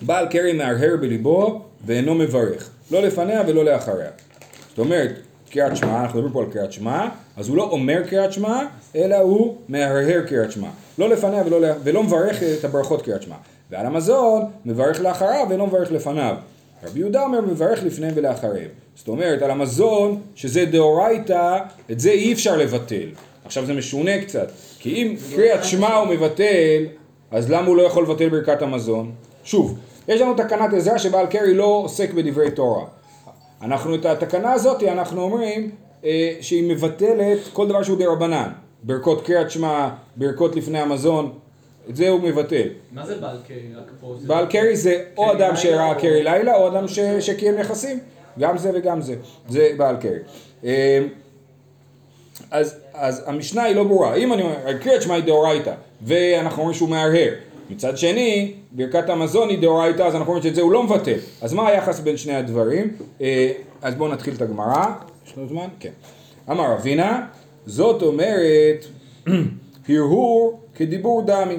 [0.01, 4.09] בעל קרי מהרהר בליבו ואינו מברך, לא לפניה ולא לאחריה.
[4.69, 5.11] זאת אומרת,
[5.49, 8.61] קריאת שמע, אנחנו מדברים פה על קריאת שמע, אז הוא לא אומר קריאת שמע,
[8.95, 10.69] אלא הוא מהרהר קריאת שמע.
[10.97, 13.35] לא לפניה ולא, ולא מברך את הברכות קריאת שמע.
[13.71, 16.35] ועל המזון, מברך לאחריו ואינו מברך לפניו.
[16.83, 18.69] רבי יהודה אומר מברך לפניהם ולאחריהם.
[18.95, 21.57] זאת אומרת, על המזון, שזה דאורייתא,
[21.91, 23.09] את זה אי אפשר לבטל.
[23.45, 26.85] עכשיו זה משונה קצת, כי אם קריאת שמע הוא מבטל,
[27.31, 29.11] אז למה הוא לא יכול לבטל ברכת המזון?
[29.43, 32.85] שוב, יש לנו תקנת עזרא שבעל קרי לא עוסק בדברי תורה.
[33.61, 35.71] אנחנו את התקנה הזאת אנחנו אומרים
[36.05, 38.49] אה, שהיא מבטלת כל דבר שהוא דה רבנן.
[38.83, 41.31] ברכות קריאת שמע, ברכות לפני המזון,
[41.89, 42.67] את זה הוא מבטל.
[42.91, 43.59] מה זה בעל קרי?
[44.27, 46.85] בעל קרי זה או אדם שראה קרי לילה או אדם
[47.19, 47.99] שקיים יחסים.
[48.39, 49.15] גם זה וגם זה.
[49.49, 50.19] זה בעל קרי.
[52.51, 54.15] אז, אז המשנה היא לא ברורה.
[54.15, 57.33] אם אני אומר, קריאת שמע היא דאורייתא, ואנחנו אומרים שהוא מהרהר.
[57.69, 61.17] מצד שני, ברכת המזון היא דאורייתא, אז אנחנו אומרים שאת זה הוא לא מבטל.
[61.41, 62.93] אז מה היחס בין שני הדברים?
[63.21, 64.85] אה, אז בואו נתחיל את הגמרא.
[65.27, 65.67] יש לנו זמן?
[65.79, 65.91] כן.
[66.51, 67.25] אמר אבינה,
[67.65, 68.85] זאת אומרת,
[69.89, 71.57] הרהור כדיבור דמי.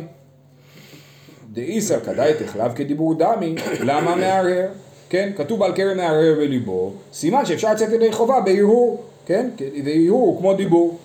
[1.53, 4.69] דאיסר כדאי תחלב כדיבור דמי, למה מהרהר?
[5.09, 9.49] כן, כתוב בעל כרם מהרהר בליבו, סימן שאפשר לצאת ידי חובה בהרהור, כן,
[9.85, 10.99] והרהור הוא כמו דיבור,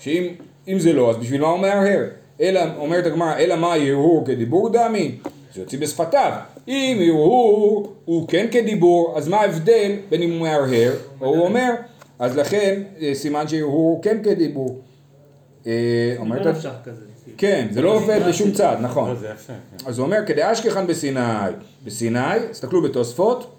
[0.00, 0.28] שאם
[0.68, 2.04] אם זה לא, אז בשביל מה הוא מהרהר?
[2.40, 5.18] אלא, אומרת הגמרא, אלא מה הרהור כדיבור דמי?
[5.54, 6.32] זה יוצא בשפתיו.
[6.68, 11.70] אם הרהור הוא כן כדיבור, אז מה ההבדל בין אם הוא מהרהר או הוא אומר?
[12.18, 14.80] אז לכן אה, סימן שהרהור הוא כן כדיבור.
[15.66, 17.11] אה, אומרת, לא נפשך כזה.
[17.36, 19.10] כן, זה לא עובד לשום צד, נכון.
[19.10, 19.28] לא.
[19.46, 19.54] כן.
[19.86, 21.20] אז הוא אומר, כדי אשכחן בסיני.
[21.84, 23.50] בסיני, תסתכלו בתוספות,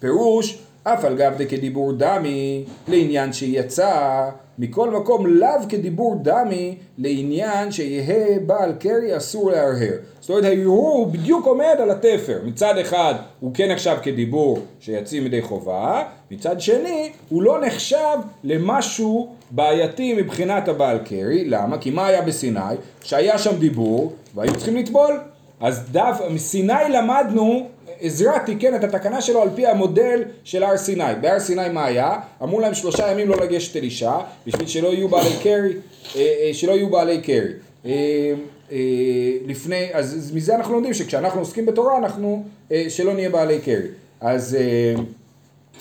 [0.00, 8.38] פירוש, אף על גב דכדיבור דמי, לעניין שיצא, מכל מקום לאו כדיבור דמי, לעניין שיהא
[8.46, 9.96] בעל קרי אסור להרהר.
[10.20, 12.38] זאת אומרת, ההרהור הוא בדיוק עומד על התפר.
[12.44, 19.28] מצד אחד, הוא כן נחשב כדיבור שיצאים ידי חובה, מצד שני, הוא לא נחשב למשהו
[19.50, 21.44] בעייתי מבחינת הבעל קרי.
[21.44, 21.78] למה?
[21.78, 22.60] כי מה היה בסיני?
[23.02, 25.20] שהיה שם דיבור, והיו צריכים לטבול.
[25.60, 27.66] אז דף, מסיני למדנו,
[28.02, 31.04] עזרא תיקן את התקנה שלו על פי המודל של הר סיני.
[31.20, 32.20] בהר סיני מה היה?
[32.42, 35.72] אמרו להם שלושה ימים לא לגשת אל אישה, בשביל שלא יהיו בעלי קרי,
[36.16, 37.52] אה, אה, שלא יהיו בעלי קרי.
[37.86, 38.32] אה,
[39.46, 42.44] לפני, אז מזה אנחנו לומדים שכשאנחנו עוסקים בתורה אנחנו,
[42.88, 43.88] שלא נהיה בעלי קרי.
[44.20, 44.56] אז,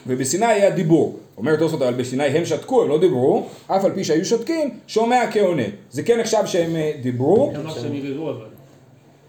[0.08, 1.20] ובסיני היה דיבור.
[1.38, 5.22] אומר תוספות, אבל בסיני הם שתקו, הם לא דיברו, אף על פי שהיו שותקים, שומע
[5.32, 5.64] כעונה.
[5.92, 7.52] זה כן נחשב שהם דיברו.
[7.52, 8.46] מי אמר שהם ערערו אבל?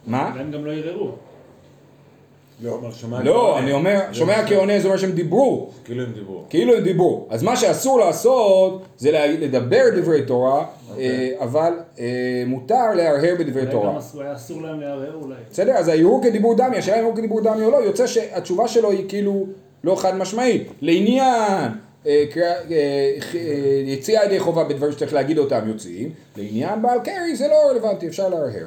[0.06, 0.28] מה?
[0.28, 1.12] הם גם לא ערערו.
[2.62, 2.78] לא,
[3.24, 3.58] לא.
[3.58, 6.42] אני אומר, שומע כעונה זה אומר שהם דיברו, כאילו הם דיברו.
[6.50, 7.26] כאילו הם דיברו.
[7.30, 10.64] אז מה שאסור לעשות זה לדבר דברי תורה,
[10.98, 12.04] אה, אבל אה,
[12.46, 13.90] מותר להרהר בדברי אולי תורה.
[13.90, 15.34] גם אסור- להם לערער אולי.
[15.50, 15.72] בסדר?
[15.72, 19.04] אז ההרהור כדיבור דמי, השאלה אם הוא כדיבור דמי או לא, יוצא שהתשובה שלו היא
[19.08, 19.46] כאילו
[19.84, 20.68] לא חד משמעית.
[20.80, 21.70] לעניין
[22.06, 22.24] אה,
[23.86, 28.28] יציאה ידי חובה בדברים שצריך להגיד אותם יוצאים, לעניין בעל קרי זה לא רלוונטי, אפשר
[28.28, 28.66] להרהר.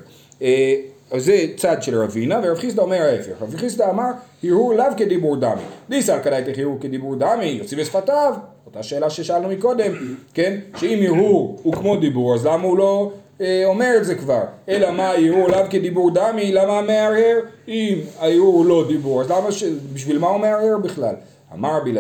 [1.12, 3.42] אז זה צד של רבינה, ורב חיסדא אומר ההפך.
[3.42, 4.12] רב חיסדא אמר,
[4.44, 5.62] הרהור לאו כדיבור דמי.
[5.90, 8.34] דיסל כדאי הרהור כדיבור דמי, יוציא בשפתיו.
[8.66, 9.92] אותה שאלה ששאלנו מקודם,
[10.34, 10.58] כן?
[10.78, 14.42] שאם הרהור הוא כמו דיבור, אז למה הוא לא אה, אומר את זה כבר?
[14.70, 17.40] אלא מה הרהור לאו כדיבור דמי, למה מהרהר?
[17.68, 19.64] אם ההרהור הוא לא דיבור, אז למה, ש...
[19.94, 21.16] בשביל מה הוא מהרהר בכלל?
[21.54, 21.94] אמר רבי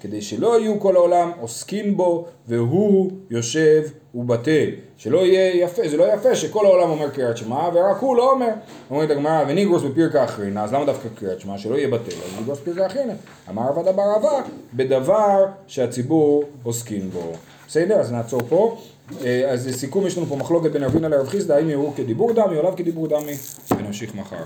[0.00, 3.82] כדי שלא יהיו כל העולם עוסקים בו, והוא יושב
[4.18, 4.70] ובטל.
[4.96, 8.48] שלא יהיה יפה, זה לא יפה שכל העולם אומר קריאת שמע, ורק הוא לא אומר.
[8.90, 11.58] אומרת הגמרא, וניגרוס בפרקה אחרינה, אז למה דווקא קריאת שמע?
[11.58, 13.12] שלא יהיה בטל, אז ניגרוס בפרקה אחרינה.
[13.48, 14.40] אמר רבא דבר רבא,
[14.74, 17.32] בדבר שהציבור עוסקים בו.
[17.68, 18.00] בסדר?
[18.00, 18.78] אז נעצור פה.
[19.24, 22.56] אה, אז לסיכום יש לנו פה מחלוקת בין רבינה לרב חיסדא, האם יראו כדיבור דמי
[22.56, 23.34] או לאו כדיבור דמי,
[23.76, 24.36] ונמשיך מחר.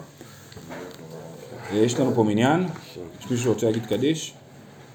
[1.72, 2.66] אה, יש לנו פה מניין,
[3.20, 4.34] יש מישהו שרוצה להגיד קדיש?